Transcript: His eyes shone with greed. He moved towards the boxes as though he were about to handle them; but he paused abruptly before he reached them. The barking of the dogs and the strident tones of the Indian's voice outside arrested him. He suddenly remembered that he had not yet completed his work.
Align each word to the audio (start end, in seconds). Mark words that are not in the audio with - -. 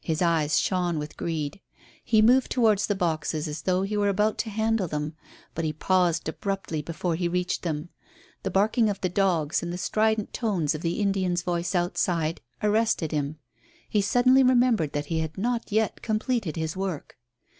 His 0.00 0.20
eyes 0.20 0.58
shone 0.58 0.98
with 0.98 1.16
greed. 1.16 1.60
He 2.04 2.20
moved 2.20 2.50
towards 2.50 2.88
the 2.88 2.96
boxes 2.96 3.46
as 3.46 3.62
though 3.62 3.82
he 3.82 3.96
were 3.96 4.08
about 4.08 4.36
to 4.38 4.50
handle 4.50 4.88
them; 4.88 5.14
but 5.54 5.64
he 5.64 5.72
paused 5.72 6.28
abruptly 6.28 6.82
before 6.82 7.14
he 7.14 7.28
reached 7.28 7.62
them. 7.62 7.90
The 8.42 8.50
barking 8.50 8.90
of 8.90 9.00
the 9.02 9.08
dogs 9.08 9.62
and 9.62 9.72
the 9.72 9.78
strident 9.78 10.32
tones 10.32 10.74
of 10.74 10.82
the 10.82 10.94
Indian's 10.98 11.42
voice 11.42 11.76
outside 11.76 12.40
arrested 12.60 13.12
him. 13.12 13.38
He 13.88 14.00
suddenly 14.00 14.42
remembered 14.42 14.94
that 14.94 15.06
he 15.06 15.20
had 15.20 15.38
not 15.38 15.70
yet 15.70 16.02
completed 16.02 16.56
his 16.56 16.76
work. 16.76 17.16